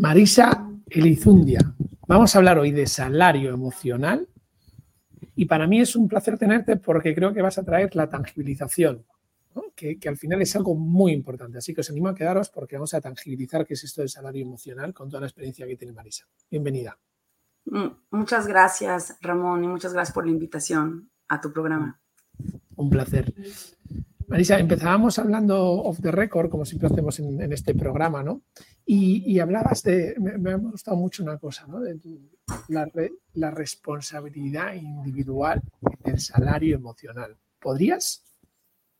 [0.00, 1.60] Marisa Elizundia,
[2.08, 4.26] vamos a hablar hoy de salario emocional
[5.36, 9.04] y para mí es un placer tenerte porque creo que vas a traer la tangibilización,
[9.76, 11.58] que, al final es algo muy importante.
[11.58, 14.42] Así que os animo a quedaros porque vamos a tangibilizar qué es esto del salario
[14.42, 16.24] emocional con toda la experiencia que tiene Marisa.
[16.50, 16.98] Bienvenida.
[17.66, 22.00] Mm, muchas gracias, Ramón, y muchas gracias por la invitación a tu programa.
[22.74, 23.34] Un placer.
[24.30, 28.42] Marisa, empezábamos hablando off the record, como siempre hacemos en, este programa, ¿no?
[28.86, 31.80] Y, hablabas de, me, ha gustado mucho una cosa, ¿no?
[31.80, 31.98] De
[32.68, 35.60] la, responsabilidad individual
[36.04, 37.36] del salario emocional.
[37.58, 38.22] ¿Podrías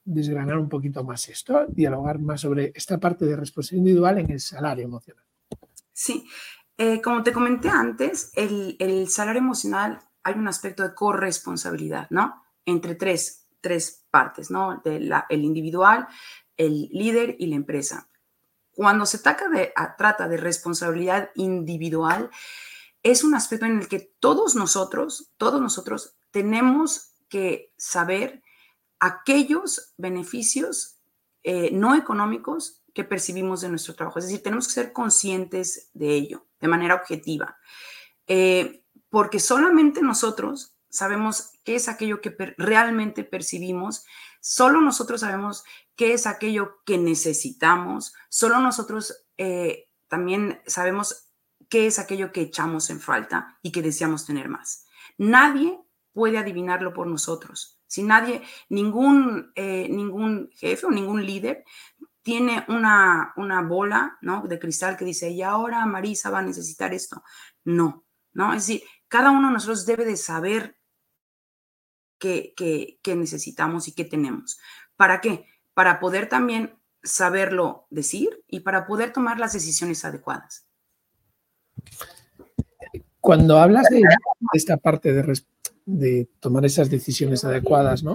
[0.05, 4.41] desgranar un poquito más esto, dialogar más sobre esta parte de responsabilidad individual en el
[4.41, 5.24] salario emocional?
[5.93, 6.27] Sí,
[6.77, 12.43] eh, como te comenté antes, el, el salario emocional hay un aspecto de corresponsabilidad, ¿no?
[12.65, 14.83] Entre tres, tres partes, ¿no?
[14.85, 16.07] el individual,
[16.57, 18.09] el líder y la empresa.
[18.73, 22.31] Cuando se trata de, trata de responsabilidad individual,
[23.03, 28.43] es un aspecto en el que todos nosotros, todos nosotros tenemos que saber
[28.99, 30.99] aquellos beneficios
[31.43, 34.19] eh, no económicos que percibimos de nuestro trabajo.
[34.19, 37.57] Es decir, tenemos que ser conscientes de ello de manera objetiva.
[38.27, 44.05] Eh, porque solamente nosotros sabemos qué es aquello que realmente percibimos,
[44.41, 45.65] solo nosotros sabemos
[45.96, 51.30] qué es aquello que necesitamos, solo nosotros eh, también sabemos
[51.68, 54.87] qué es aquello que echamos en falta y que deseamos tener más.
[55.16, 55.79] Nadie
[56.13, 57.80] puede adivinarlo por nosotros.
[57.87, 61.65] Si nadie, ningún, eh, ningún jefe o ningún líder
[62.23, 64.43] tiene una, una bola ¿no?
[64.43, 67.22] de cristal que dice, y ahora Marisa va a necesitar esto.
[67.65, 68.53] No, ¿no?
[68.53, 70.80] Es decir, cada uno de nosotros debe de saber
[72.21, 74.59] que, necesitamos y que tenemos.
[74.97, 75.47] ¿Para qué?
[75.75, 80.66] Para poder también saberlo decir y para poder tomar las decisiones adecuadas.
[83.21, 84.03] Cuando hablas de,
[84.53, 85.12] esta parte
[85.87, 88.15] de, tomar esas decisiones adecuadas, ¿no?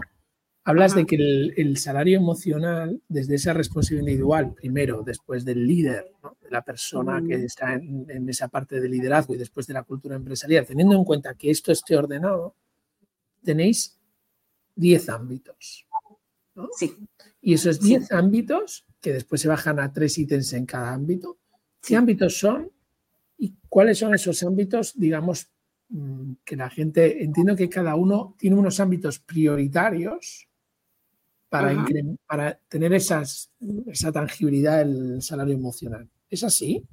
[0.67, 6.49] Hablas de que el, salario emocional, desde esa responsabilidad individual, primero, después del líder, de
[6.49, 10.15] la persona que está en, en, esa parte de liderazgo y después de la cultura
[10.15, 12.55] empresarial, teniendo en cuenta que esto esté ordenado,
[13.45, 13.97] tenéis
[14.75, 15.87] 10 ámbitos.
[16.77, 16.95] Sí.
[17.41, 21.37] Y esos 10 ámbitos, que después se bajan a tres ítems en cada ámbito,
[21.81, 22.71] ¿qué ámbitos son?
[23.37, 25.49] ¿Y cuáles son esos ámbitos, digamos,
[25.89, 30.49] mm, que la gente, entiendo que cada uno tiene unos ámbitos prioritarios
[31.49, 31.85] para,
[32.25, 33.51] para tener esas,
[33.87, 36.09] esa tangibilidad del salario emocional.
[36.29, 36.83] ¿Es así?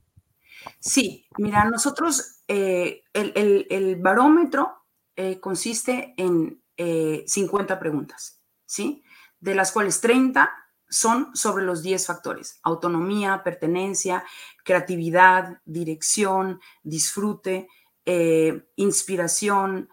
[0.79, 4.82] Sí, mira, nosotros, eh, el, barómetro
[5.17, 9.03] eh, consiste en 50 eh, preguntas, ¿sí?
[9.41, 10.51] De las cuales 30
[10.89, 14.25] son sobre los 10 factores, autonomía, pertenencia,
[14.65, 17.69] creatividad, dirección, disfrute,
[18.05, 19.89] eh, inspiración,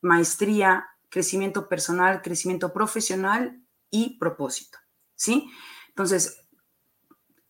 [0.00, 4.78] maestría, crecimiento personal, crecimiento profesional y propósito,
[5.14, 5.50] ¿sí?
[5.88, 6.42] Entonces,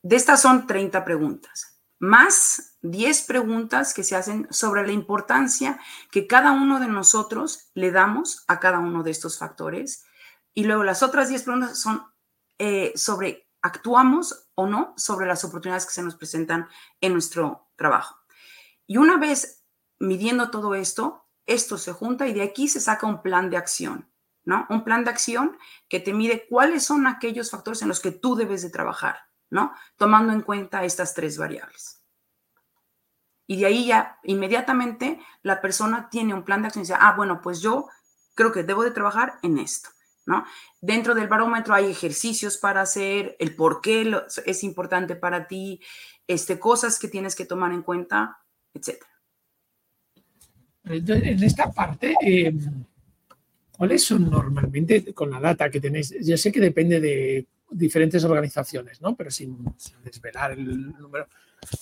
[0.03, 5.79] de estas son 30 preguntas más 10 preguntas que se hacen sobre la importancia
[6.11, 10.05] que cada uno de nosotros le damos a cada uno de estos factores.
[10.55, 12.03] Y luego las otras 10 preguntas son
[12.59, 16.69] eh, sobre actuamos o no sobre las oportunidades que se nos presentan
[17.01, 18.17] en nuestro trabajo.
[18.87, 19.65] Y una vez
[19.99, 24.11] midiendo todo esto, esto se junta y de aquí se saca un plan de acción,
[24.45, 24.67] ¿no?
[24.69, 25.59] Un plan de acción
[25.89, 29.26] que te mide cuáles son aquellos factores en los que tú debes de trabajar.
[29.51, 29.73] ¿No?
[29.97, 32.03] Tomando en cuenta estas tres variables.
[33.47, 37.15] Y de ahí ya inmediatamente la persona tiene un plan de acción y dice, ah,
[37.17, 37.89] bueno, pues yo
[38.35, 39.89] creo que debo de trabajar en esto,
[40.27, 40.45] ¿no?
[40.81, 44.13] Dentro del barómetro hay ejercicios para hacer, el por qué
[44.45, 45.81] es importante para ti,
[46.27, 48.39] este, cosas que tienes que tomar en cuenta,
[48.75, 49.03] etc.
[50.85, 52.53] En esta parte, eh,
[53.77, 56.15] ¿cuáles son normalmente con la data que tenéis?
[56.25, 59.17] Yo sé que depende de diferentes organizaciones, ¿no?
[59.17, 59.65] Pero sin,
[60.03, 61.27] desvelar el número.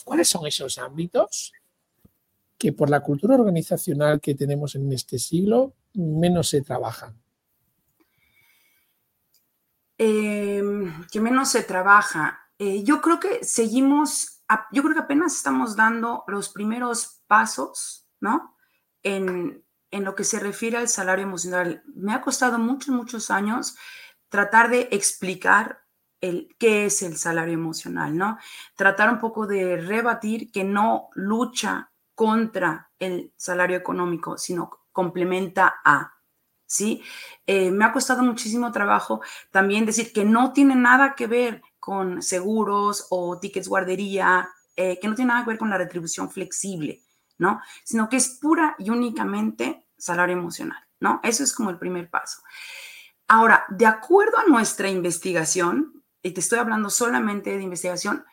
[0.04, 1.52] ¿Cuáles son esos ámbitos
[2.56, 7.16] que por la cultura organizacional que tenemos en este siglo menos se trabajan?
[9.98, 12.40] Em, que menos se trabaja.
[12.58, 14.42] Eh, yo creo que seguimos,
[14.72, 18.56] yo creo que apenas estamos dando los primeros pasos, ¿no?
[19.02, 21.82] En, en lo que se refiere al salario emocional.
[21.94, 23.76] Me ha costado muchos, muchos años
[24.28, 25.83] tratar de explicar
[26.24, 28.38] el, qué es el salario emocional, ¿no?
[28.76, 36.14] Tratar un poco de rebatir que no lucha contra el salario económico, sino complementa a,
[36.64, 37.02] ¿sí?
[37.46, 42.22] Eh, me ha costado muchísimo trabajo también decir que no tiene nada que ver con
[42.22, 47.02] seguros o tickets guardería, eh, que no tiene nada que ver con la retribución flexible,
[47.36, 47.60] ¿no?
[47.84, 51.20] Sino que es pura y únicamente salario emocional, ¿no?
[51.22, 52.42] Eso es como el primer paso.
[53.28, 58.24] Ahora, de acuerdo a nuestra investigación, y te estoy hablando solamente de investigación,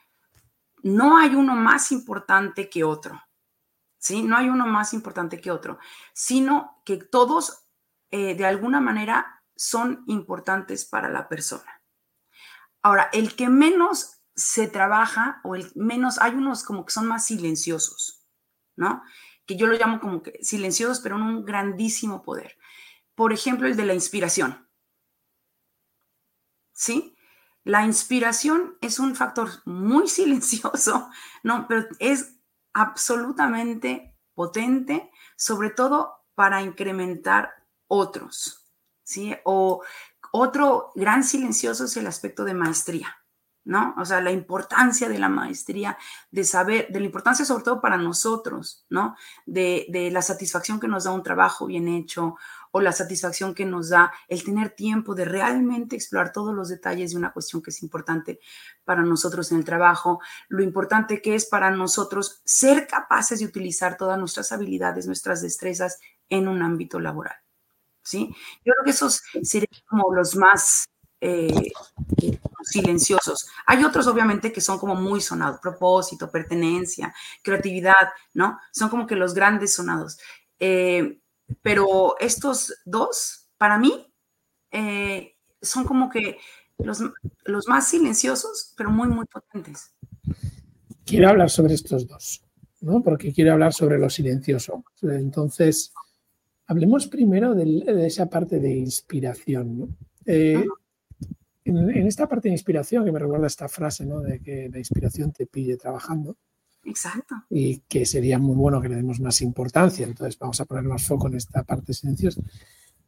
[0.81, 3.21] no hay uno más importante que otro,
[3.97, 4.23] ¿sí?
[4.23, 5.77] No hay uno más importante que otro,
[6.13, 7.67] sino que todos
[8.09, 11.83] eh, de alguna manera son importantes para la persona.
[12.81, 17.25] Ahora, el que menos se trabaja o el menos, hay unos como que son más
[17.25, 18.25] silenciosos,
[18.77, 19.03] ¿no?
[19.45, 22.57] Que yo lo llamo como que silenciosos, pero en un grandísimo poder.
[23.15, 24.69] Por ejemplo, el de la inspiración.
[26.71, 27.17] ¿Sí?
[27.63, 31.09] La inspiración es un factor muy silencioso,
[31.43, 31.67] ¿no?
[31.67, 32.35] Pero es
[32.73, 37.51] absolutamente potente, sobre todo para incrementar
[37.87, 38.65] otros,
[39.03, 39.35] ¿sí?
[39.43, 39.83] O
[40.31, 43.20] otro gran silencioso es el aspecto de maestría,
[43.63, 43.93] ¿no?
[43.97, 45.97] O sea, la importancia de la maestría,
[46.31, 49.15] de saber, de la importancia sobre todo para nosotros, ¿no?
[49.45, 52.35] De, de la satisfacción que nos da un trabajo bien hecho
[52.71, 57.11] o la satisfacción que nos da el tener tiempo de realmente explorar todos los detalles
[57.11, 58.39] de una cuestión que es importante
[58.85, 63.97] para nosotros en el trabajo, lo importante que es para nosotros ser capaces de utilizar
[63.97, 65.99] todas nuestras habilidades, nuestras destrezas
[66.29, 67.35] en un ámbito laboral.
[68.03, 68.33] ¿Sí?
[68.65, 70.85] Yo creo que esos serían como los más
[71.23, 71.71] eh,
[72.63, 73.47] silenciosos.
[73.67, 77.13] Hay otros, obviamente, que son como muy sonados, propósito, pertenencia,
[77.43, 77.93] creatividad,
[78.33, 78.59] ¿no?
[78.71, 80.17] Son como que los grandes sonados.
[80.59, 81.19] Eh,
[81.61, 84.11] pero estos dos, para mí,
[84.71, 86.37] eh, son como que
[86.79, 87.03] los,
[87.45, 89.93] los, más silenciosos, pero muy, muy potentes.
[91.05, 92.43] Quiero hablar sobre estos dos,
[92.79, 93.03] ¿no?
[93.03, 94.83] Porque quiero hablar sobre lo silencioso.
[95.03, 95.93] Entonces,
[96.65, 99.89] hablemos primero de, esa parte de inspiración, ¿no?
[100.25, 100.65] Eh,
[101.71, 104.21] en, en, esta parte de inspiración, que me recuerda esta frase, ¿no?
[104.21, 106.37] De que la inspiración te pille trabajando.
[106.83, 107.35] Exacto.
[107.49, 110.05] Y que sería muy bueno que le demos más importancia.
[110.05, 112.41] Entonces vamos a poner más foco en esta parte silenciosa.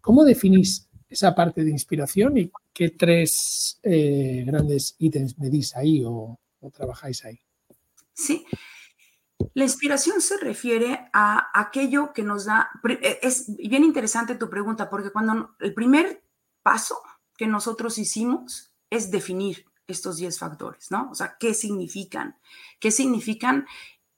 [0.01, 6.39] ¿Cómo definís esa parte de inspiración y qué tres eh, grandes ítems medís ahí o,
[6.59, 7.39] o, trabajáis ahí?
[8.13, 8.45] Sí.
[9.55, 12.69] La inspiración se refiere a aquello que nos da...
[13.21, 16.23] Es bien interesante tu pregunta porque cuando el primer
[16.61, 17.01] paso
[17.37, 21.09] que nosotros hicimos es definir estos 10 factores, ¿no?
[21.11, 22.37] O sea, ¿qué significan?
[22.79, 23.67] ¿Qué significan,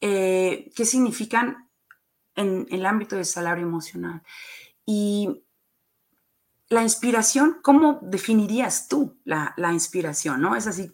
[0.02, 1.70] eh, ¿qué significan
[2.36, 4.22] en, el ámbito del salario emocional?
[4.86, 5.44] Y
[6.70, 10.56] la inspiración, ¿cómo definirías tú la, la inspiración, no?
[10.56, 10.92] Es así,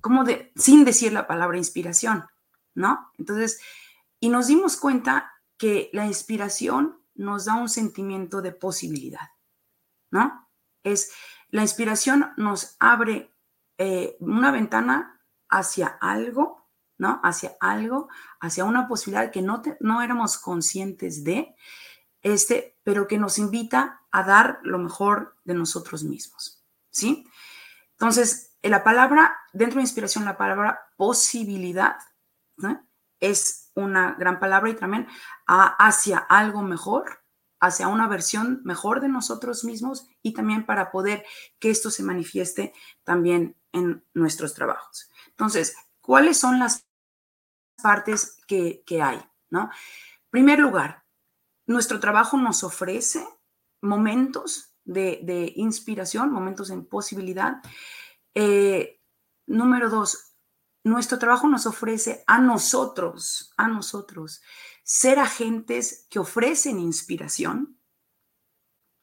[0.00, 2.26] ¿cómo de, sin decir la palabra inspiración,
[2.74, 3.10] ¿no?
[3.18, 3.60] Entonces,
[4.20, 9.30] y nos dimos cuenta que la inspiración nos da un sentimiento de posibilidad,
[10.10, 10.48] ¿no?
[10.82, 11.12] Es,
[11.52, 13.32] la inspiración nos abre
[13.78, 16.66] eh, una ventana hacia algo,
[16.96, 17.20] ¿no?
[17.22, 18.08] Hacia algo,
[18.40, 21.54] hacia una posibilidad que no, no éramos conscientes de,
[22.22, 27.28] este, pero que nos invita a dar lo mejor de nosotros mismos, ¿sí?
[27.92, 31.96] Entonces, la palabra, dentro de inspiración, la palabra posibilidad
[33.20, 35.06] es una gran palabra y también
[35.46, 37.21] hacia algo mejor,
[37.62, 41.24] hacia una versión mejor de nosotros mismos y también para poder
[41.60, 42.74] que esto se manifieste
[43.04, 45.08] también en nuestros trabajos.
[45.28, 46.84] Entonces, ¿cuáles son las
[47.80, 49.22] partes que, hay?
[49.48, 49.70] ¿no?
[50.28, 51.04] primer lugar,
[51.66, 53.24] nuestro trabajo nos ofrece
[53.80, 57.62] momentos de, inspiración, momentos en posibilidad.
[58.34, 59.00] Eh,
[59.46, 60.34] número dos,
[60.82, 64.42] nuestro trabajo nos ofrece a nosotros, a nosotros,
[64.82, 67.78] ser agentes que ofrecen inspiración,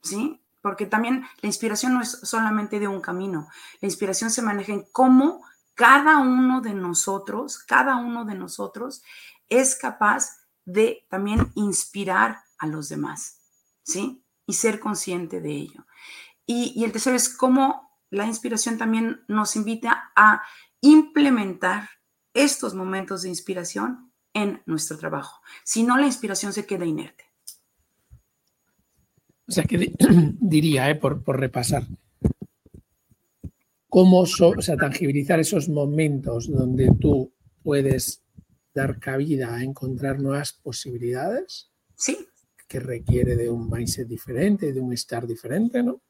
[0.02, 0.42] ¿sí?
[0.62, 3.48] porque también la inspiración no es solamente de un camino,
[3.82, 5.44] la inspiración se maneja en cómo
[5.74, 9.02] cada uno de nosotros, cada uno de nosotros
[9.48, 13.40] es capaz de también inspirar a los demás,
[13.84, 14.24] ¿sí?
[14.46, 15.86] Y ser consciente de ello.
[16.46, 20.42] Y, el tercero es cómo la inspiración también nos invita a
[20.82, 21.90] implementar
[22.34, 25.42] estos momentos de inspiración en nuestro trabajo.
[25.64, 27.26] Si no, la inspiración se queda inerte.
[29.48, 29.94] O sea, que
[30.40, 31.84] diría, eh, por, repasar,
[33.88, 34.26] cómo o
[34.62, 37.34] sea, tangibilizar esos momentos donde tú
[37.64, 38.24] puedes
[38.74, 41.72] dar cabida a encontrar nuevas posibilidades.
[41.96, 42.18] Sí.
[42.68, 46.02] Que requiere de un mindset diferente, de un estar diferente, ¿no?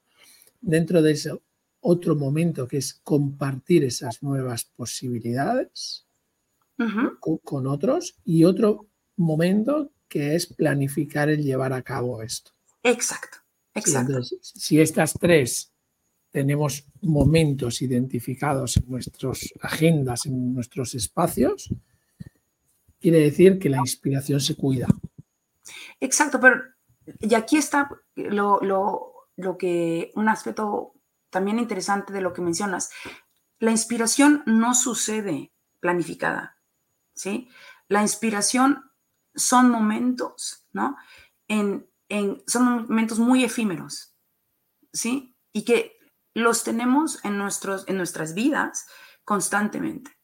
[0.60, 1.32] Dentro de ese
[1.80, 6.09] otro momento que es compartir esas nuevas posibilidades
[7.20, 12.52] con otros y otro momento que es planificar el llevar a cabo esto.
[12.84, 13.38] Exacto,
[13.74, 14.22] exacto.
[14.42, 15.72] si estas tres
[16.32, 21.74] tenemos momentos identificados en nuestras agendas, en nuestros espacios,
[23.00, 24.88] quiere decir que la inspiración se cuida.
[26.00, 26.62] Exacto, pero
[27.20, 30.94] y aquí está lo, lo que, un aspecto
[31.30, 32.90] también interesante de lo que mencionas.
[33.60, 36.58] La inspiración no sucede planificada,
[37.20, 37.50] ¿sí?
[37.90, 38.92] La inspiración
[39.36, 40.96] son momentos, ¿no?
[41.50, 44.14] En, en, son momentos muy efímeros,
[44.94, 45.36] ¿sí?
[45.52, 45.98] Y que
[46.34, 48.88] los tenemos en, nuestros, en nuestras vidas
[49.26, 50.18] constantemente,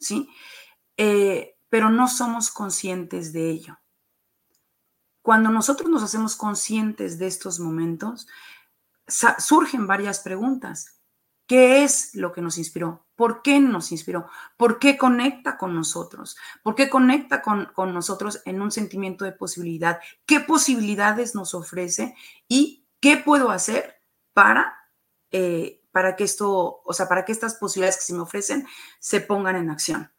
[0.00, 0.30] ¿sí?
[0.96, 3.78] Eh, pero no somos conscientes de ello.
[5.20, 8.26] Cuando nosotros nos hacemos conscientes de estos momentos,
[9.06, 11.01] surgen varias preguntas.
[11.46, 13.06] ¿Qué es lo que nos inspiró?
[13.16, 14.26] ¿Por qué nos inspiró?
[14.56, 16.36] ¿Por qué conecta con nosotros?
[16.62, 20.00] ¿Por qué conecta con, nosotros en un sentimiento de posibilidad?
[20.26, 22.14] ¿Qué posibilidades nos ofrece?
[22.48, 24.74] ¿Y qué puedo hacer para,
[25.30, 28.66] eh, para que esto, o sea, para que estas posibilidades que se me ofrecen
[28.98, 30.12] se pongan en acción?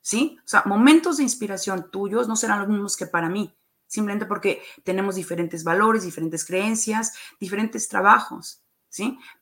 [0.00, 0.38] ¿Sí?
[0.44, 4.62] O sea, momentos de inspiración tuyos no serán los mismos que para mí, simplemente porque
[4.82, 8.63] tenemos diferentes valores, diferentes creencias, diferentes trabajos.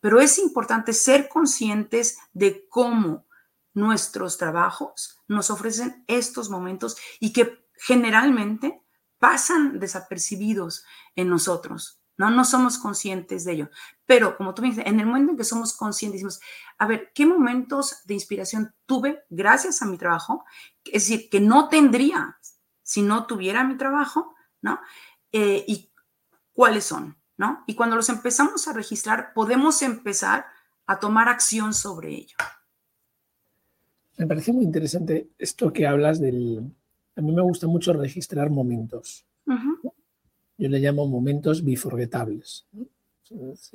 [0.00, 3.26] Pero es importante ser conscientes de cómo
[3.74, 8.82] nuestros trabajos nos ofrecen estos momentos y que generalmente
[9.18, 10.84] pasan desapercibidos
[11.16, 12.30] en nosotros, ¿no?
[12.30, 13.70] No somos conscientes de ello.
[14.04, 16.40] Pero como tú me dices, en el momento en que somos conscientes, decimos,
[16.78, 20.44] a ver, ¿qué momentos de inspiración tuve gracias a mi trabajo?
[20.84, 22.38] Es decir, que no tendría
[22.82, 24.80] si no tuviera mi trabajo, ¿no?
[25.30, 25.90] Eh, ¿Y
[26.52, 27.16] cuáles son?
[27.66, 30.46] Y cuando los empezamos a registrar, podemos empezar
[30.86, 32.36] a tomar acción sobre ello.
[34.18, 36.62] Me parece muy interesante esto que hablas del...
[37.16, 39.26] A mí me gusta mucho registrar momentos.
[40.58, 42.66] Yo le llamo momentos biforgetables.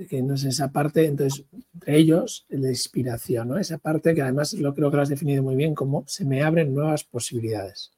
[0.10, 3.58] Que no es esa parte, entonces, entre ellos, la inspiración, ¿no?
[3.58, 6.44] Esa parte que además lo creo que lo has definido muy bien, como se me
[6.44, 7.92] abren nuevas posibilidades.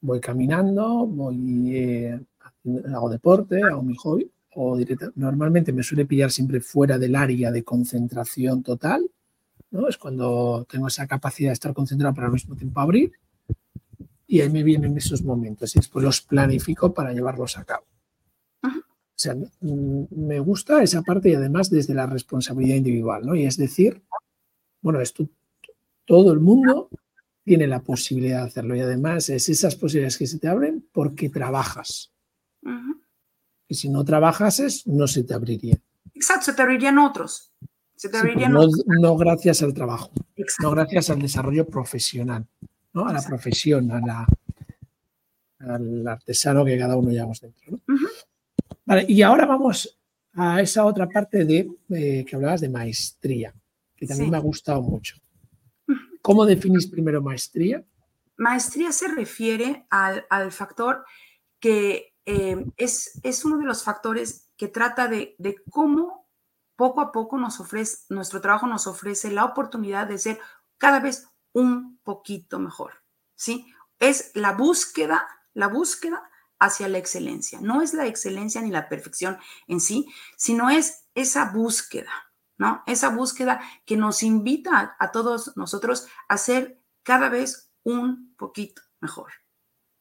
[0.00, 2.20] Voy caminando, voy, eh,
[2.92, 4.76] hago deporte, hago mi hobby, o
[5.14, 9.08] normalmente me suele pillar siempre fuera del área de concentración total,
[9.70, 9.86] ¿no?
[9.86, 13.12] Es cuando tengo esa capacidad de estar concentrado pero al mismo tiempo abrir
[14.26, 17.84] y ahí me vienen esos momentos y después los planifico para llevarlos a cabo.
[18.64, 23.36] O sea, mm, me gusta esa parte y además desde la responsabilidad individual, ¿no?
[23.36, 24.02] Y es decir,
[24.80, 25.28] bueno, esto
[26.04, 26.88] todo el mundo
[27.44, 31.28] tiene la posibilidad de hacerlo y además es esas posibilidades que se te abren porque
[31.28, 32.12] trabajas
[33.68, 35.76] que si no trabajases no se te abriría.
[36.14, 37.52] Exacto, se te abrirían otros.
[37.94, 40.10] Se te abrirían no, no, gracias al trabajo,
[40.62, 42.46] no gracias al desarrollo profesional,
[42.92, 43.06] ¿no?
[43.06, 44.26] a la profesión, a la,
[45.58, 47.80] al artesano que cada uno llevamos dentro.
[48.86, 49.98] Vale, y ahora vamos
[50.34, 53.52] a esa otra parte de eh, que hablabas de maestría,
[53.96, 55.16] que también me ha gustado mucho.
[56.22, 57.82] ¿Cómo definís primero maestría?
[58.36, 61.04] Maestría se refiere al, al factor
[61.58, 66.28] que eh, es, es, uno de los factores que trata de, de, cómo
[66.76, 70.38] poco a poco nos ofrece, nuestro trabajo nos ofrece la oportunidad de ser
[70.76, 73.02] cada vez un poquito mejor,
[73.34, 73.72] ¿sí?
[73.98, 77.60] Es la búsqueda, la búsqueda hacia la excelencia.
[77.62, 80.06] No es la excelencia ni la perfección en sí,
[80.36, 82.12] sino es esa búsqueda,
[82.58, 82.82] ¿no?
[82.86, 88.82] Esa búsqueda que nos invita a, a todos nosotros a ser cada vez un poquito
[89.00, 89.32] mejor.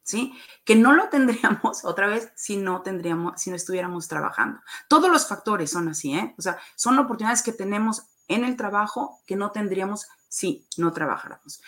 [0.08, 0.34] ¿Sí?
[0.64, 4.62] Que no lo tendríamos otra vez si no tendríamos, si no estuviéramos trabajando.
[4.88, 6.34] Todos los factores son así, ¿eh?
[6.38, 11.62] O sea, son oportunidades que tenemos en el trabajo que no tendríamos si no trabajáramos.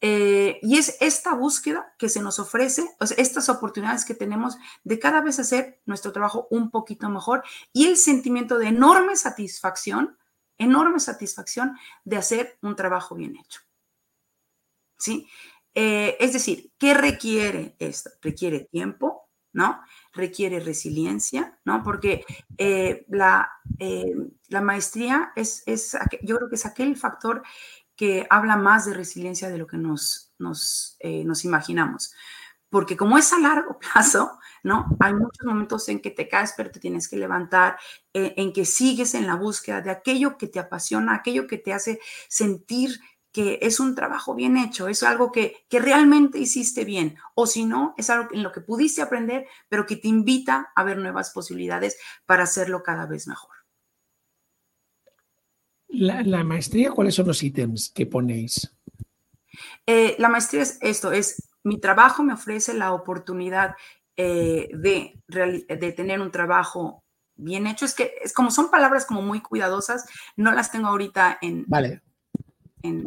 [0.00, 4.56] Eh, y es esta búsqueda que se nos ofrece, o sea, estas oportunidades que tenemos
[4.84, 7.42] de cada vez hacer nuestro trabajo un poquito mejor
[7.72, 10.16] y el sentimiento de enorme satisfacción,
[10.58, 13.60] enorme satisfacción de hacer un trabajo bien hecho.
[14.98, 15.28] ¿Sí?
[15.80, 18.10] Eh, es decir, ¿qué requiere esto?
[18.20, 19.80] Requiere tiempo, ¿no?
[20.12, 21.84] Requiere resiliencia, ¿no?
[21.84, 22.24] Porque
[22.56, 24.12] eh, la, eh,
[24.48, 27.44] la, maestría es, es, yo creo que es aquel factor
[27.94, 32.12] que habla más de resiliencia de lo que nos, nos, nos imaginamos.
[32.70, 34.96] Porque como es a largo plazo, ¿no?
[34.98, 37.78] Hay muchos momentos en que te caes, pero te tienes que levantar,
[38.12, 42.00] en que sigues en la búsqueda de aquello que te apasiona, aquello que te hace
[42.28, 42.98] sentir
[43.38, 47.94] que es un trabajo bien hecho, es algo que, realmente hiciste bien, o si no,
[47.96, 51.96] es algo en lo que pudiste aprender, pero que te invita a ver nuevas posibilidades
[52.26, 53.54] para hacerlo cada vez mejor.
[55.86, 58.74] La, maestría, ¿cuáles son los ítems que ponéis?
[59.86, 63.76] Eh, la maestría es esto, es mi trabajo me ofrece la oportunidad
[64.16, 67.04] eh, de, de tener un trabajo
[67.36, 67.84] bien hecho.
[67.84, 72.02] Es que es como son palabras como muy cuidadosas, no las tengo ahorita en, vale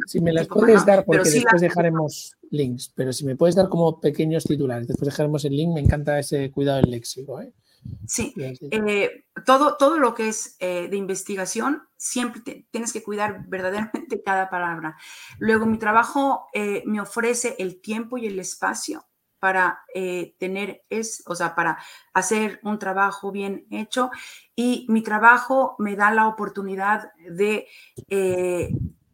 [0.06, 4.00] si me las puedes dar, porque después dejaremos links, pero si me puedes dar como
[4.00, 7.40] pequeños titulares, después dejaremos el link, me encanta ese cuidado del léxico.
[7.40, 7.52] ¿eh?
[8.06, 14.22] Sí, eh, todo, todo lo que es eh, de investigación, siempre tienes que cuidar verdaderamente
[14.24, 14.96] cada palabra.
[15.38, 19.06] Luego, mi trabajo eh, me ofrece el tiempo y el espacio
[19.38, 19.80] para
[20.38, 21.76] tener, es, o sea, para
[22.14, 24.12] hacer un trabajo bien hecho
[24.54, 27.66] y mi trabajo me da la oportunidad de,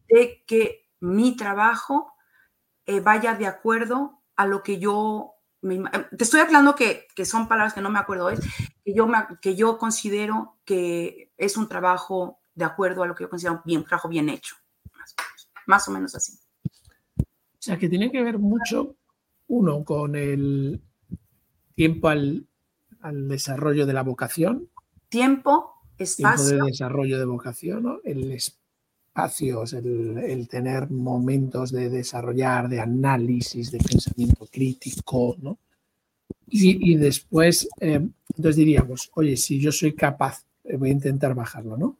[0.09, 2.13] de que mi trabajo
[3.03, 7.81] vaya de acuerdo a lo que yo te estoy hablando que, que, son palabras que
[7.81, 8.37] no me acuerdo hoy,
[8.85, 9.09] que yo,
[9.43, 13.81] que yo considero que es un trabajo de acuerdo a lo que yo considero bien,
[13.81, 14.57] un trabajo bien hecho,
[15.67, 16.39] más o, menos, así.
[17.19, 18.97] O sea, que tiene que ver mucho,
[19.49, 20.81] uno, con el
[21.75, 22.47] tiempo al,
[23.01, 24.71] al desarrollo de la vocación.
[25.09, 26.47] Tiempo, espacio.
[26.47, 28.01] Tiempo de desarrollo de vocación, ¿no?
[28.05, 28.31] El
[29.19, 35.59] espacios, el, el, tener momentos de desarrollar, de análisis, de pensamiento crítico, ¿no?
[36.51, 38.01] Y, después, eh,
[38.37, 41.99] entonces diríamos, oye, si yo soy capaz, eh, voy a intentar bajarlo, ¿no?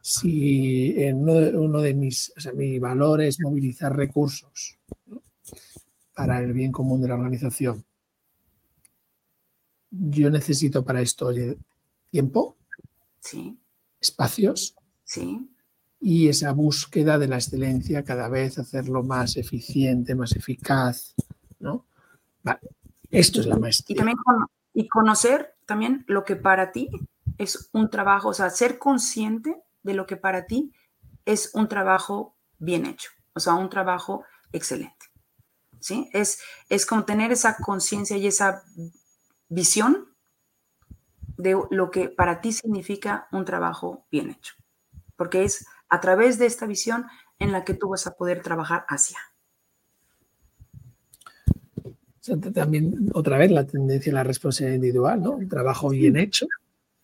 [0.00, 4.78] Si uno, de, mis, o sea, mi valor es movilizar recursos
[6.14, 7.84] para el bien común de la organización,
[9.90, 11.56] yo necesito para esto oye,
[12.10, 12.56] tiempo,
[13.20, 13.58] sí.
[14.00, 15.49] espacios, sí.
[16.00, 21.14] Y esa búsqueda de la excelencia cada vez hacerlo más eficiente, más eficaz,
[21.58, 21.86] ¿no?
[22.42, 22.60] Vale.
[23.10, 23.94] Esto es la maestría.
[23.94, 24.16] Y también
[24.72, 26.88] y conocer también lo que para ti
[27.38, 30.72] es un trabajo, o sea, ser consciente de lo que para ti
[31.24, 35.06] es un trabajo bien hecho, o sea, un trabajo excelente.
[35.80, 36.10] ¿Sí?
[36.12, 38.62] Es, es como tener esa conciencia y esa
[39.48, 40.14] visión
[41.38, 44.54] de lo que para ti significa un trabajo bien hecho,
[45.16, 47.06] porque es a través de esta visión
[47.38, 49.18] en la que tú vas a poder trabajar hacia
[52.52, 55.32] también otra vez la tendencia a la responsabilidad individual, ¿no?
[55.32, 56.46] Un trabajo bien hecho,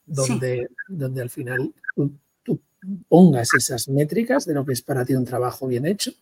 [0.04, 2.60] donde, donde al final tú,
[3.08, 6.12] pongas esas métricas de lo que es para ti un trabajo bien hecho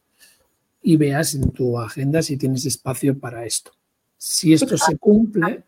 [0.81, 3.73] y veas en tu agenda si tienes espacio para esto.
[4.17, 5.65] Si esto se cumple,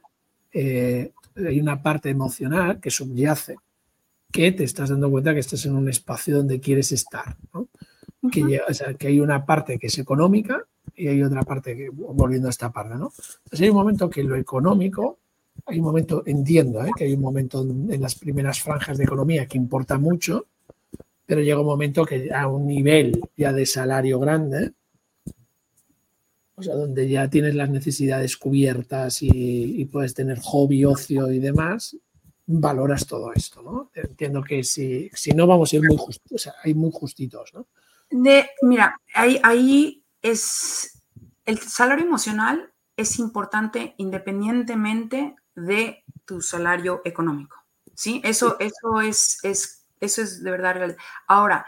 [0.53, 3.57] eh, hay una parte emocional que subyace,
[4.33, 7.69] que te estás dando cuenta que estás en un espacio donde quieres estar, ¿no?
[8.31, 11.89] que, o sea, que hay una parte que es económica y hay otra parte que,
[11.91, 13.13] volviendo a esta parte, ¿no?
[13.45, 15.19] Entonces hay un momento que lo económico,
[15.67, 16.91] hay un momento, entiendo, ¿eh?
[16.97, 20.47] que hay un momento en las primeras franjas de economía que importa mucho,
[21.25, 24.73] pero llega un momento que a un nivel ya de salario grande,
[26.55, 31.97] o sea, donde ya tienes las necesidades cubiertas y, puedes tener hobby, ocio y demás,
[32.47, 33.91] valoras todo esto, ¿no?
[33.95, 37.53] Entiendo que si, si no vamos a ir muy justitos, o sea, hay muy justitos,
[37.55, 37.67] ¿no?
[38.09, 41.03] De, mira, ahí, ahí es
[41.45, 47.57] el salario emocional es importante independientemente de tu salario económico.
[47.95, 48.21] ¿Sí?
[48.25, 50.97] Eso, eso, es, es, eso es de verdad.
[51.27, 51.67] Ahora,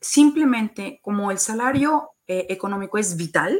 [0.00, 3.58] simplemente como el salario eh, económico es vital,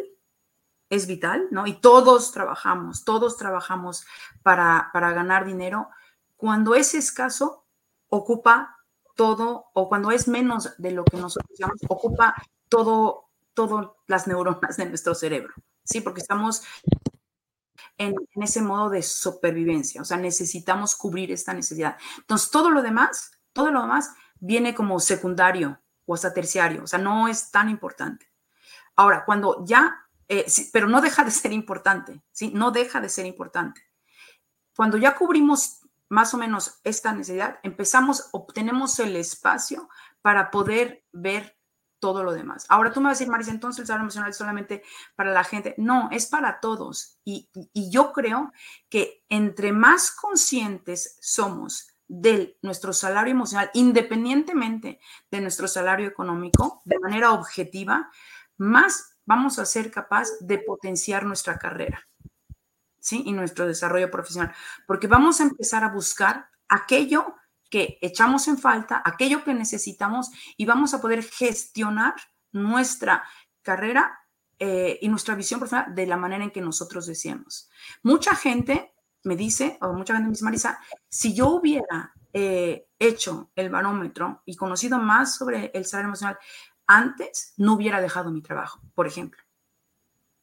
[0.90, 1.66] es vital, ¿no?
[1.66, 4.04] Y todos trabajamos, todos trabajamos
[4.42, 5.88] para, para ganar dinero.
[6.37, 7.66] Cuando es escaso,
[8.09, 8.77] ocupa
[9.14, 12.35] todo, o cuando es menos de lo que nosotros llamamos, ocupa
[12.68, 16.03] todo todas las neuronas de nuestro cerebro, ¿sí?
[16.03, 16.62] Porque estamos
[17.96, 21.96] en, ese modo de supervivencia, o sea, necesitamos cubrir esta necesidad.
[22.18, 26.99] Entonces, todo lo demás, todo lo demás viene como secundario o hasta terciario, o sea,
[26.99, 28.31] no es tan importante.
[28.94, 32.51] Ahora, cuando ya, eh, pero no deja de ser importante, ¿sí?
[32.55, 33.81] No deja de ser importante.
[34.77, 39.88] Cuando ya cubrimos más o menos esta necesidad, empezamos, obtenemos el espacio
[40.23, 41.57] para poder ver
[41.99, 42.66] todo lo demás.
[42.69, 44.83] Ahora tú me vas a decir, Marisa, entonces el salario emocional es solamente
[45.14, 45.75] para la gente.
[45.79, 47.19] No, es para todos.
[47.25, 48.53] Y, yo creo
[48.88, 56.99] que entre más conscientes somos de nuestro salario emocional, independientemente de nuestro salario económico, de
[57.01, 58.11] manera objetiva,
[58.57, 62.07] más vamos a ser capaz de potenciar nuestra carrera.
[63.12, 64.53] Y nuestro desarrollo profesional,
[64.87, 67.37] porque vamos a empezar a buscar aquello
[67.71, 72.14] que echamos en falta, aquello que necesitamos y vamos a poder gestionar
[72.53, 73.25] nuestra
[73.62, 74.21] carrera
[74.59, 77.69] eh, y nuestra visión profesional de la manera en que nosotros deseamos.
[78.03, 83.51] Mucha gente me dice, o mucha gente me dice, Marisa, si yo hubiera eh, hecho
[83.57, 86.38] el barómetro y conocido más sobre el salario emocional
[86.87, 89.45] antes, no hubiera dejado mi trabajo, por ejemplo.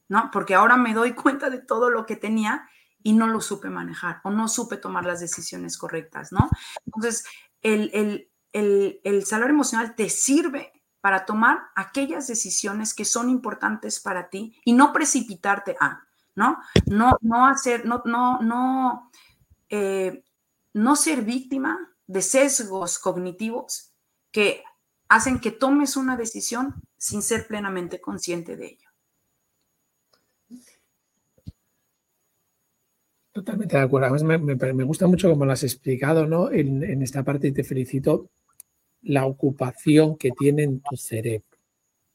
[0.10, 0.30] ¿No?
[0.32, 2.68] Porque ahora me doy cuenta de todo lo que tenía
[3.04, 6.50] y no lo supe manejar o no supe tomar las decisiones correctas, ¿no?
[6.86, 7.26] Entonces,
[7.62, 8.30] el,
[9.26, 14.94] salario emocional te sirve para tomar aquellas decisiones que son importantes para ti y no
[14.94, 16.04] precipitarte a,
[16.36, 16.60] ¿no?
[16.86, 19.12] No, no hacer, no, no, no,
[19.70, 20.24] eh,
[20.74, 23.92] no ser víctima de sesgos cognitivos
[24.32, 24.64] que
[25.10, 28.83] hacen que tomes una decisión sin ser plenamente consciente de ello.
[33.34, 34.08] Totalmente de acuerdo.
[34.14, 36.52] Además, me, gusta mucho como lo has explicado ¿no?
[36.52, 38.30] en, esta parte y te felicito
[39.02, 41.58] la ocupación que tiene en tu cerebro.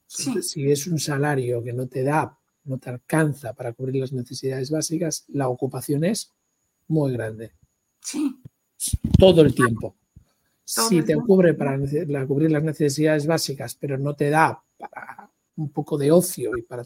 [0.07, 4.71] Si es un salario que no te da, no te alcanza para cubrir las necesidades
[4.71, 6.31] básicas, la ocupación es
[6.87, 7.51] muy grande.
[8.01, 8.39] Sí.
[9.17, 9.97] Todo el tiempo.
[10.63, 11.77] si te cubre para
[12.25, 16.85] cubrir las necesidades básicas, pero no te da para un poco de ocio y para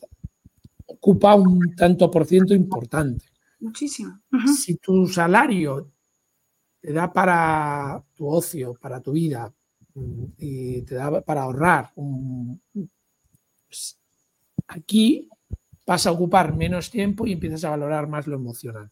[0.88, 3.33] ocupa un tanto por ciento importante.
[3.64, 4.20] Muchísimo.
[4.62, 5.90] Si tu salario
[6.82, 9.54] te da para tu ocio, para tu vida
[9.96, 13.98] mm, y te da para ahorrar, pues,
[14.68, 15.30] aquí
[15.88, 18.92] vas a ocupar menos tiempo y empiezas a valorar más lo emocional.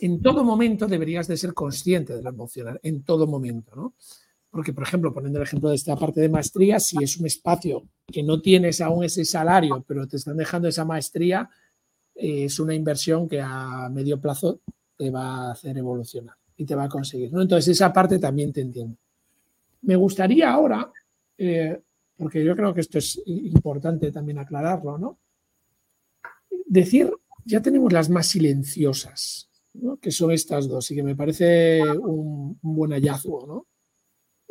[0.00, 3.94] En todo momento deberías de ser consciente de lo emocional, en todo momento, ¿no?
[4.48, 7.86] Porque, por ejemplo, poniendo el ejemplo de esta parte de maestría, si es un espacio
[8.06, 11.50] que no tienes aún ese salario, pero te están dejando esa maestría,
[12.14, 14.60] es una inversión que a medio plazo
[14.96, 17.32] te va a hacer evolucionar y te va a conseguir.
[17.32, 17.42] ¿no?
[17.42, 18.96] Entonces, esa parte también te entiendo.
[19.82, 20.92] Me gustaría ahora,
[21.36, 21.80] eh,
[22.16, 25.18] porque yo creo que esto es importante también aclararlo, ¿no?
[26.66, 27.10] Decir,
[27.44, 29.50] ya tenemos las más silenciosas,
[30.00, 33.66] que son estas dos, y que me parece un, un buen hallazgo, ¿no?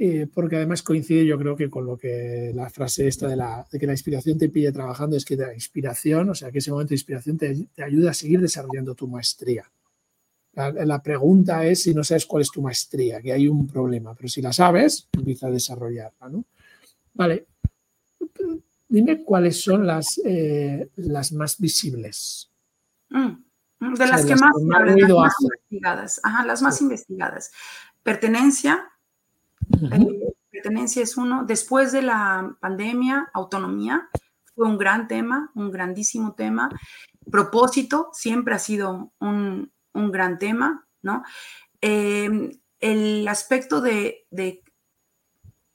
[0.03, 3.67] Eh, porque además coincide yo creo que con lo que la frase esta de, la,
[3.71, 6.71] de que la inspiración te pille trabajando es que la inspiración, o sea, que ese
[6.71, 9.71] momento de inspiración te, te ayuda a seguir desarrollando tu maestría.
[10.53, 14.27] La, pregunta es si no sabes cuál es tu maestría, que hay un problema, pero
[14.27, 16.29] si la sabes, empieza a desarrollarla.
[16.29, 16.45] ¿no?
[17.13, 17.45] Vale,
[18.89, 22.49] dime cuáles son las, eh, las más visibles.
[23.09, 23.33] Mm,
[23.97, 26.19] de las que más, las más investigadas.
[26.23, 27.51] Ajá, las más investigadas.
[28.01, 28.91] Pertenencia,
[29.91, 31.43] eh, pertenencia es uno.
[31.45, 34.09] Después de la pandemia, autonomía
[34.55, 36.69] fue un gran tema, un grandísimo tema.
[37.31, 41.23] Propósito siempre ha sido un, gran tema, ¿no?
[41.81, 44.27] Em, el aspecto de,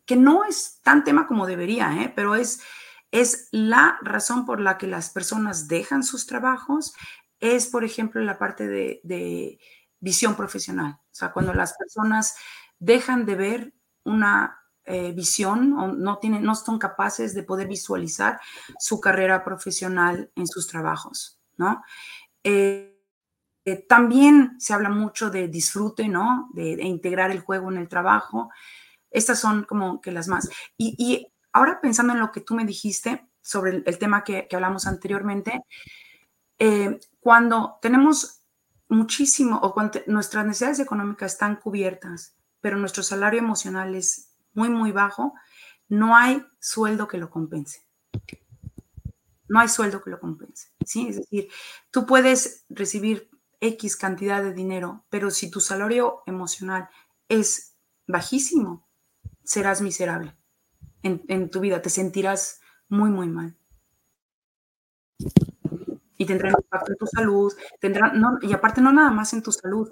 [0.04, 2.12] que no es tan tema como debería, ¿eh?
[2.14, 2.60] pero es,
[3.10, 6.94] es la razón por la que las personas dejan sus trabajos,
[7.40, 9.58] es, por ejemplo, la parte de, de
[10.00, 10.98] visión profesional.
[11.00, 12.34] O sea, cuando las personas
[12.78, 13.75] dejan de ver
[14.06, 18.40] una eh, visión o no, tienen, no son capaces de poder visualizar
[18.78, 21.82] su carrera profesional en sus trabajos, ¿no?
[22.44, 22.96] Eh,
[23.64, 26.50] eh, también se habla mucho de disfrute, ¿no?
[26.52, 28.48] De, integrar el juego en el trabajo.
[29.10, 30.48] Estas son como que las más.
[30.78, 35.64] Y, ahora pensando en lo que tú me dijiste sobre el, tema que, hablamos anteriormente,
[37.18, 38.42] cuando tenemos
[38.88, 42.36] muchísimo o cuando nuestras necesidades económicas están cubiertas
[42.66, 45.34] pero nuestro salario emocional es muy, muy bajo,
[45.86, 47.86] no hay sueldo que lo compense.
[49.46, 50.70] No hay sueldo que lo compense.
[50.84, 51.06] ¿sí?
[51.06, 51.48] Es decir,
[51.92, 56.88] tú puedes recibir X cantidad de dinero, pero si tu salario emocional
[57.28, 57.76] es
[58.08, 58.84] bajísimo,
[59.44, 60.34] serás miserable
[61.04, 63.56] en, tu vida, te sentirás muy, muy mal.
[66.16, 69.52] Y tendrá un impacto en tu salud, tendrá, y aparte no nada más en tu
[69.52, 69.88] salud,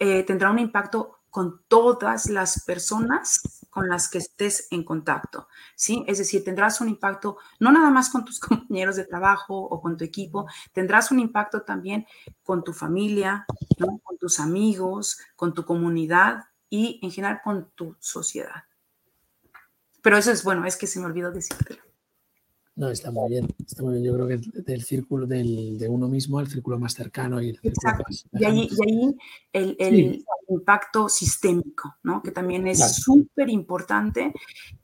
[0.00, 6.04] eh, tendrá un impacto con todas las personas con las que estés en contacto, ¿sí?
[6.06, 9.96] Es decir, tendrás un impacto no nada más con tus compañeros de trabajo o con
[9.96, 12.06] tu equipo, tendrás un impacto también
[12.42, 13.46] con tu familia,
[13.78, 18.64] con tus amigos, con tu comunidad y en general con tu sociedad.
[20.02, 21.78] Pero eso es bueno, es que se me olvidó decirte.
[22.78, 24.04] No, está muy bien, está muy bien.
[24.04, 27.60] Yo creo que del círculo del, de uno mismo al círculo más cercano y el
[28.32, 28.68] y ahí,
[29.52, 32.22] el, impacto sistémico, ¿no?
[32.22, 34.32] Que también es súper importante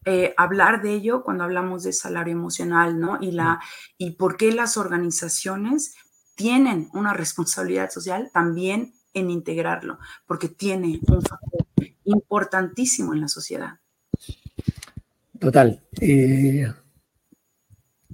[0.04, 3.18] eh, hablar de ello cuando hablamos de salario emocional, ¿no?
[3.20, 3.60] Y, la,
[3.98, 5.94] y por qué las organizaciones
[6.34, 11.66] tienen una responsabilidad social también en integrarlo, porque tiene un factor
[12.04, 13.78] importantísimo en la sociedad.
[15.38, 15.82] Total.
[16.00, 16.66] Eh,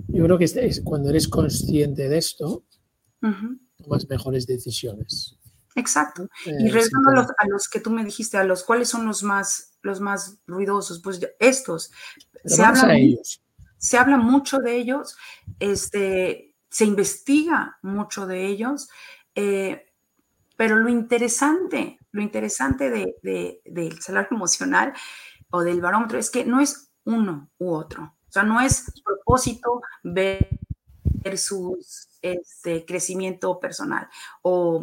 [0.08, 2.64] yo creo que es, cuando eres consciente de esto,
[3.76, 5.39] tomas mejores decisiones.
[5.76, 6.28] Exacto.
[6.44, 10.00] y regresando a los, que tú me dijiste, a los cuáles son los más, los
[10.00, 11.92] más ruidosos, pues estos.
[12.44, 12.94] se habla,
[13.78, 15.16] se habla mucho de ellos,
[15.58, 18.88] este, se investiga mucho de ellos,
[19.34, 19.86] eh,
[20.56, 24.92] pero lo interesante, lo interesante de, del salario emocional
[25.50, 29.80] o del barómetro es que no es uno u otro O sea, no es propósito
[31.22, 34.08] versus este, crecimiento personal
[34.42, 34.80] o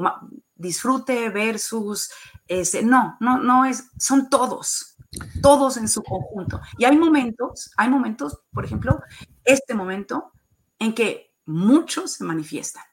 [0.57, 2.09] disfrute versus,
[2.47, 4.97] este, no, no, no es, son todos,
[5.41, 6.61] todos en su conjunto.
[6.77, 9.01] Y hay momentos, hay momentos, por ejemplo,
[9.43, 10.31] este momento
[10.79, 12.83] en que muchos se manifiestan.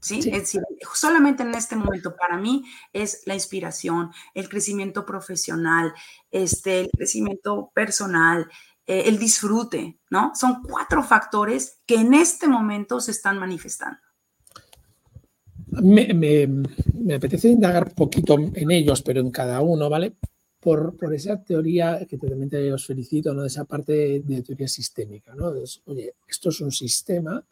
[0.00, 0.18] ¿Sí?
[0.18, 0.62] Es decir,
[0.94, 5.94] solamente en este momento para mí es la inspiración, el crecimiento profesional,
[6.32, 8.50] este, el crecimiento personal,
[8.84, 10.32] eh, el disfrute, ¿no?
[10.34, 14.00] Son cuatro factores que en este momento se están manifestando.
[15.80, 20.12] Me, me, apetece indagar poquito en ellos, pero en cada uno, ¿vale?
[20.60, 23.42] Por, por esa teoría que realmente os felicito, ¿no?
[23.42, 25.52] De esa parte de teoría sistémica, ¿no?
[25.86, 27.42] oye, esto es un sistema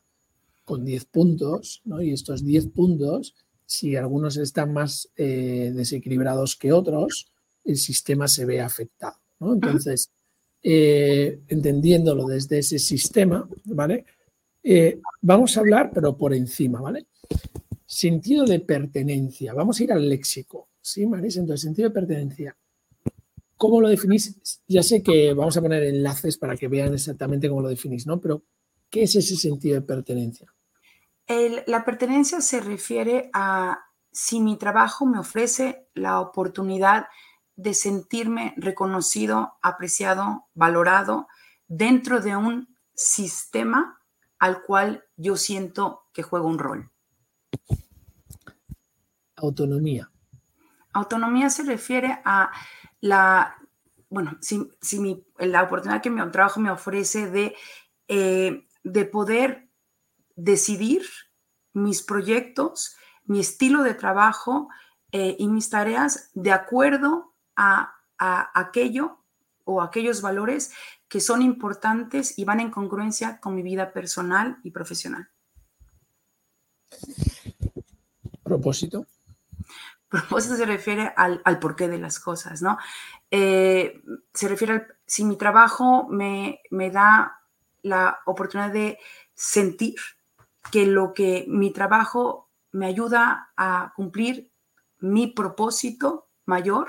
[0.64, 2.00] con 10 puntos, ¿no?
[2.00, 3.34] Y estos 10 puntos,
[3.66, 7.32] si algunos están más eh, desequilibrados que otros,
[7.64, 9.54] el sistema se ve afectado, ¿no?
[9.54, 10.10] Entonces,
[10.62, 14.04] eh, entendiéndolo desde ese sistema, ¿vale?
[14.62, 17.06] Eh, vamos a hablar, pero por encima, ¿vale?
[17.92, 19.52] Sentido de pertenencia.
[19.52, 21.36] Vamos a ir al léxico, ¿sí, Maris?
[21.38, 22.56] Entonces, sentido de pertenencia.
[23.56, 24.62] ¿Cómo lo definís?
[24.68, 28.20] Ya sé que vamos a poner enlaces para que vean exactamente cómo lo definís, ¿no?
[28.20, 28.44] Pero,
[28.90, 30.54] ¿qué es ese sentido de pertenencia?
[31.66, 33.80] la pertenencia se refiere a
[34.12, 37.06] si mi trabajo me ofrece la oportunidad
[37.56, 41.26] de sentirme reconocido, apreciado, valorado
[41.66, 44.00] dentro de un sistema
[44.38, 46.90] al cual yo siento que juego un rol.
[49.36, 50.10] Autonomía.
[50.92, 52.50] Autonomía se refiere a
[53.00, 53.56] la,
[54.08, 54.68] bueno, si,
[55.38, 57.54] la oportunidad que mi trabajo me ofrece de,
[58.08, 59.68] eh, de poder
[60.36, 61.02] decidir
[61.72, 64.68] mis proyectos, mi estilo de trabajo
[65.12, 69.18] eh, y mis tareas de acuerdo a, aquello
[69.64, 70.72] o aquellos valores
[71.08, 75.30] que son importantes y van en congruencia con mi vida personal y profesional.
[78.50, 79.06] Propósito.
[80.08, 82.78] Propósito se refiere al, porqué de las cosas, ¿no?
[83.30, 84.02] Eh,
[84.34, 87.40] se refiere a si mi trabajo me, me da
[87.82, 88.98] la oportunidad de
[89.34, 89.94] sentir
[90.72, 94.50] que lo que mi trabajo me ayuda a cumplir
[94.98, 96.88] mi propósito mayor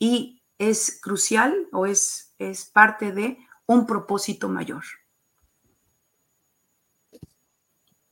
[0.00, 4.82] y es crucial o es, es parte de un propósito mayor.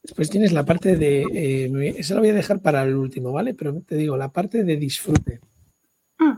[0.04, 3.54] Después tienes la parte de, eh, esa la voy a dejar para el último, ¿vale?
[3.54, 5.40] Pero te digo, la parte de disfrute.
[6.18, 6.34] Mm,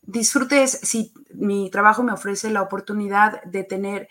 [0.00, 4.08] disfrute es si mi trabajo me ofrece la oportunidad de tener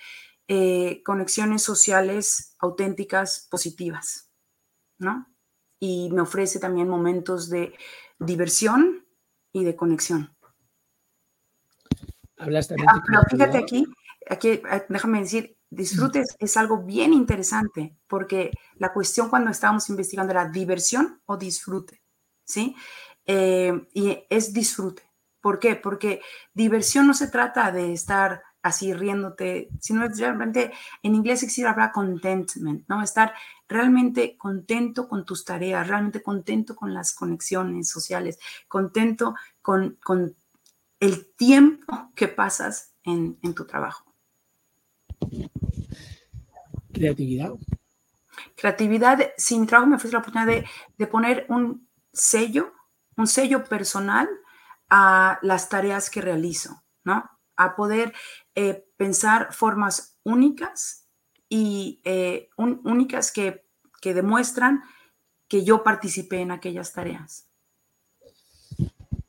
[0.48, 4.30] eh, conexiones sociales auténticas, positivas,
[5.00, 5.28] ¿no?
[5.80, 7.74] Y me ofrece también momentos de
[8.20, 9.08] diversión
[9.52, 10.38] y de conexión.
[12.38, 13.88] Hablas también ah, pero fíjate aquí,
[14.30, 20.32] aquí, eh, déjame decir, disfrutes es algo bien interesante, porque la cuestión cuando estábamos investigando
[20.32, 22.04] era diversión o disfrute,
[22.46, 22.76] ¿sí?
[23.26, 25.04] Eh, y es disfrute.
[25.42, 25.76] ¿Por qué?
[25.76, 26.22] Porque
[26.54, 32.88] diversión no se trata de estar así riéndote, sino realmente, en inglés existe la contentment,
[32.88, 33.02] ¿no?
[33.02, 33.34] Estar
[33.68, 40.36] realmente contento con tus tareas, realmente contento con las conexiones sociales, contento con, con
[41.00, 44.06] el tiempo que pasas en, tu trabajo.
[46.94, 47.54] Creatividad.
[48.56, 50.64] Creatividad, sin trabajo me ofrece la oportunidad
[50.98, 52.74] de, poner un sello,
[53.18, 54.30] un sello personal
[54.90, 57.30] a las tareas que realizo, ¿no?
[57.56, 58.14] A poder
[58.56, 61.08] eh, pensar formas únicas
[61.50, 63.66] y eh, únicas que,
[64.02, 64.82] que demuestran
[65.48, 67.50] que yo participé en aquellas tareas.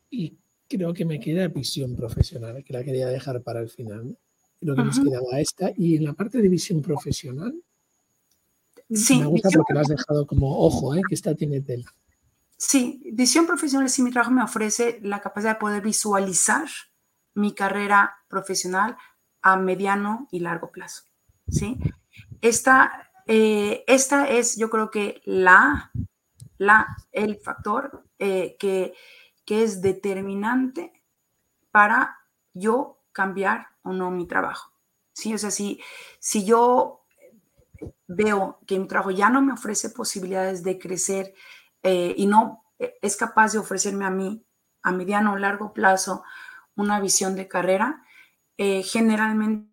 [0.08, 4.16] ¿Y creo que me queda visión profesional, que la quería dejar para el final.
[4.62, 5.72] Creo que nos quedaba esta.
[5.76, 7.54] Y en la parte de visión profesional,
[8.90, 11.00] sí, me gusta porque lo has dejado como ojo, ¿eh?
[11.08, 11.92] que esta tiene tela.
[12.56, 16.68] Sí, visión profesional, si mi trabajo me ofrece la capacidad de poder visualizar
[17.34, 18.96] mi carrera profesional
[19.42, 21.02] a mediano y largo plazo.
[21.48, 21.76] ¿sí?
[22.40, 25.90] Esta, eh, esta es, yo creo que la,
[26.58, 28.94] la el factor eh, que
[29.44, 30.92] que es determinante
[31.70, 32.18] para
[32.54, 34.72] yo cambiar o no mi trabajo.
[35.12, 35.34] ¿sí?
[35.34, 35.80] O sea, si,
[36.18, 37.04] si yo
[38.06, 41.34] veo que mi trabajo ya no me ofrece posibilidades de crecer
[41.82, 44.44] eh, y no es capaz de ofrecerme a mí
[44.82, 46.24] a mediano o largo plazo
[46.74, 48.04] una visión de carrera,
[48.56, 49.70] eh, generalmente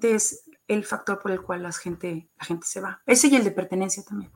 [0.00, 3.02] es el factor por el cual la gente, la gente se va.
[3.06, 4.32] Ese y el de pertenencia también.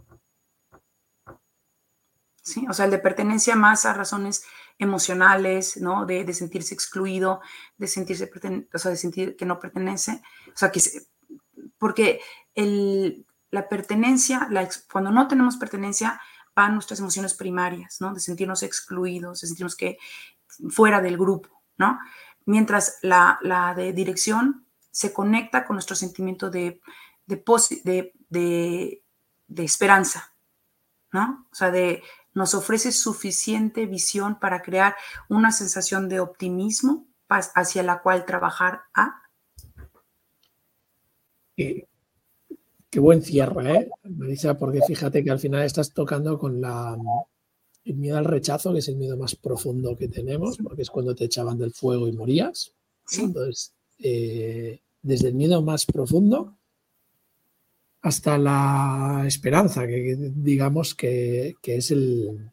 [2.43, 2.67] ¿sí?
[2.69, 4.45] O sea, el de pertenencia más a razones
[4.81, 6.07] emocionales, ¿no?
[6.07, 7.40] De, sentirse excluido,
[7.77, 8.31] de sentirse,
[8.73, 10.81] o sea, de sentir que no pertenece, o sea, que
[11.79, 12.21] porque
[13.51, 14.49] la pertenencia,
[14.90, 16.21] cuando no tenemos pertenencia,
[16.55, 18.14] van nuestras emociones primarias, ¿no?
[18.14, 19.99] De sentirnos excluidos, de sentirnos que
[20.71, 21.99] fuera del grupo, ¿no?
[22.47, 23.38] Mientras la,
[23.77, 26.81] de dirección se conecta con nuestro sentimiento de,
[27.27, 27.43] de,
[28.29, 30.33] de, esperanza,
[31.12, 31.47] ¿no?
[31.53, 32.03] O sea, de,
[32.35, 34.95] nos ofrece suficiente visión para crear
[35.29, 39.23] una sensación de optimismo hacia la cual trabajar a.
[41.57, 41.87] Qué,
[42.97, 44.59] buen cierre, ¿eh, Marisa?
[44.59, 46.97] Porque fíjate que al final estás tocando con la,
[47.85, 51.14] el miedo al rechazo, que es el miedo más profundo que tenemos, porque es cuando
[51.14, 52.75] te echaban del fuego y morías.
[53.19, 56.57] Entonces, eh, desde el miedo más profundo
[58.03, 62.51] hasta la esperanza, que digamos que, es el,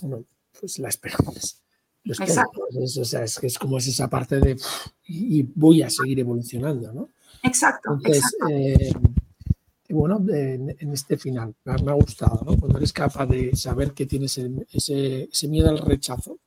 [0.00, 0.24] bueno,
[0.58, 1.56] pues la esperanza.
[2.04, 4.58] Es, o sea, es, es, como es esa parte de
[5.06, 7.10] y, voy a seguir evolucionando, ¿no?
[7.42, 7.92] Exacto.
[7.92, 8.92] Entonces, eh,
[9.90, 12.56] bueno, en, este final me ha, gustado, ¿no?
[12.58, 14.38] Cuando eres capaz de saber que tienes
[14.70, 16.38] ese, ese miedo al rechazo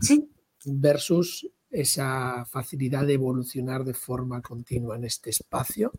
[0.00, 0.28] ¿Sí?
[0.64, 5.92] versus esa facilidad de evolucionar de forma continua en este espacio,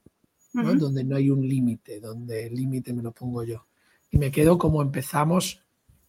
[0.64, 3.66] donde no hay un límite, donde el límite me lo pongo yo.
[4.12, 5.62] Y me quedo como empezamos,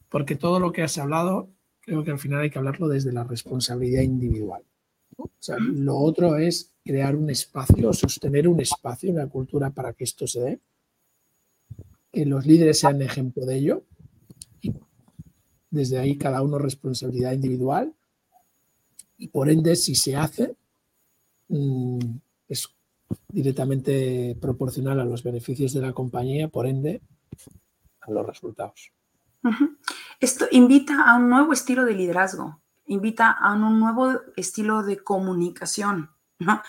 [0.08, 3.24] porque todo lo que has hablado, creo que al final hay que hablarlo desde la
[3.24, 4.62] responsabilidad individual.
[5.16, 9.92] O sea, lo otro es crear un espacio, sostener un espacio en la cultura para
[9.92, 10.60] que esto se dé,
[12.12, 13.84] que los líderes sean ejemplo de ello.
[14.60, 14.72] Y
[15.70, 17.94] desde ahí cada uno responsabilidad individual.
[19.18, 20.54] Y por ende, si se hace,
[21.48, 21.98] mm,
[23.28, 27.02] directamente proporcional a los beneficios de la compañía, por ende,
[28.00, 28.92] a los resultados.
[30.20, 36.10] Esto invita a un nuevo estilo de liderazgo, invita a un nuevo estilo de comunicación,
[36.46, 36.62] a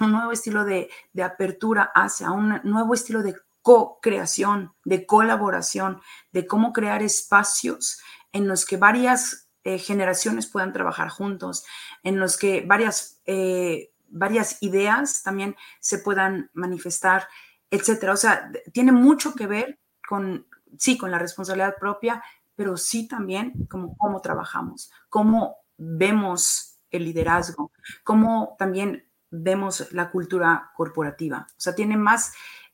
[0.00, 0.90] un nuevo estilo de,
[1.22, 6.00] apertura hacia un nuevo estilo de co-creación, de colaboración,
[6.32, 8.00] de cómo crear espacios
[8.32, 11.64] en los que varias eh, generaciones puedan trabajar juntos,
[12.02, 17.28] en los que varias eh, varias ideas también se puedan manifestar,
[17.70, 18.12] etcétera.
[18.12, 20.46] O sea, tiene mucho que ver con,
[20.78, 22.22] sí, con la responsabilidad propia,
[22.54, 27.70] pero sí también como cómo trabajamos, cómo vemos el liderazgo,
[28.02, 31.46] cómo también vemos la cultura corporativa.
[31.50, 32.32] O sea, tiene más,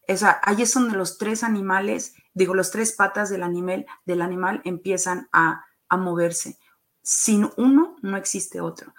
[0.09, 4.23] o sea, ahí es donde los tres animales, digo, los tres patas del animal, del
[4.23, 6.59] animal empiezan a, a moverse.
[7.07, 8.95] Sin uno no existe otro.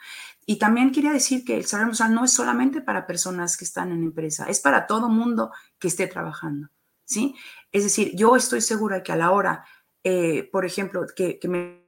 [0.46, 4.04] Y también quería decir que el salario no es solamente para personas que están en
[4.04, 6.70] empresa, es para todo mundo que esté trabajando,
[7.04, 7.36] ¿sí?
[7.72, 9.66] Es decir, yo estoy segura que a la hora,
[10.04, 11.84] eh, por ejemplo, que, me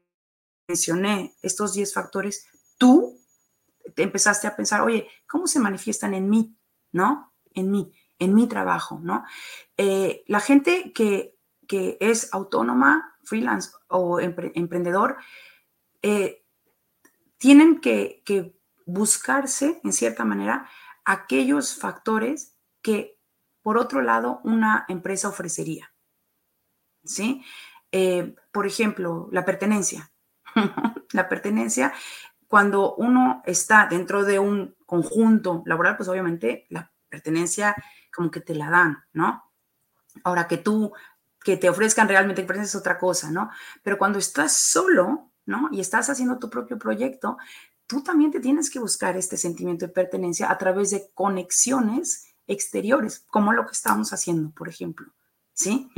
[0.68, 2.48] mencioné estos 10 factores,
[2.80, 3.22] tú
[3.96, 6.58] te empezaste a pensar, oye, ¿cómo se manifiestan en mí,
[6.92, 7.36] no?
[7.54, 9.24] En mí, en mi trabajo, ¿no?
[9.78, 11.36] Eh, la gente que,
[11.70, 15.18] es autónoma, freelance o emprendedor,
[16.02, 16.44] eh,
[17.38, 18.24] tienen que,
[18.86, 20.70] buscarse, en cierta manera,
[21.04, 23.20] aquellos factores que,
[23.62, 25.94] por otro lado, una empresa ofrecería.
[27.04, 27.44] ¿Sí?
[27.92, 30.12] Eh, por ejemplo, la pertenencia.
[31.12, 31.94] la pertenencia,
[32.48, 37.76] cuando uno está dentro de un conjunto laboral, pues obviamente la pertenencia
[38.14, 39.52] como que te la dan, ¿no?
[40.24, 40.94] Ahora que tú,
[41.44, 43.50] que te ofrezcan realmente pertenencia es otra cosa, ¿no?
[43.84, 45.70] Pero cuando estás solo, ¿no?
[45.72, 47.38] Y estás haciendo tu propio proyecto,
[47.88, 53.26] tú también te tienes que buscar este sentimiento de pertenencia a través de conexiones exteriores,
[53.28, 55.12] como lo que estamos haciendo, por ejemplo,
[55.54, 55.90] ¿sí?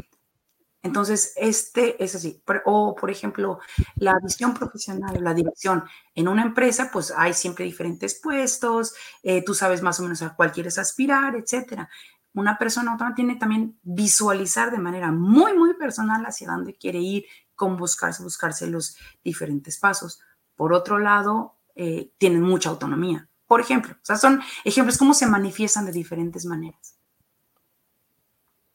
[0.81, 2.41] Entonces, este es así.
[2.63, 3.59] O, por ejemplo,
[3.95, 5.83] la visión profesional, la dirección.
[6.15, 10.35] En una empresa, pues hay siempre diferentes puestos, eh, tú sabes más o menos a
[10.35, 11.89] cuál quieres aspirar, etcétera.
[12.33, 17.25] Una persona autónoma tiene también visualizar de manera muy, muy personal hacia dónde quiere ir,
[17.59, 20.21] con buscarse, buscarse los diferentes pasos.
[20.55, 23.27] Por otro lado, eh, tienen mucha autonomía.
[23.45, 26.95] Por ejemplo, o sea, son ejemplos cómo se manifiestan de diferentes maneras.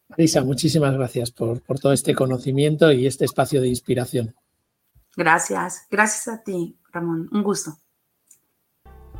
[0.08, 4.34] Marisa, muchísimas gracias por, por todo este conocimiento y este espacio de inspiración.
[5.16, 7.30] Gracias, gracias a ti, Ramón.
[7.32, 7.78] Un gusto.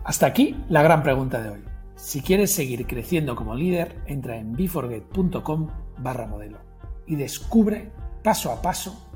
[0.05, 1.65] Hasta aquí la gran pregunta de hoy.
[1.97, 6.61] Si quieres seguir creciendo como líder, entra en beforget.com barra modelo
[7.07, 7.93] y descubre
[8.23, 9.14] paso a paso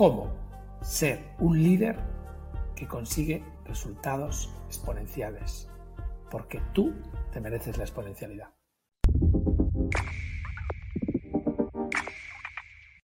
[0.00, 0.32] cómo
[0.80, 1.94] ser un líder
[2.74, 5.68] que consigue resultados exponenciales,
[6.30, 6.94] porque tú
[7.34, 8.48] te mereces la exponencialidad.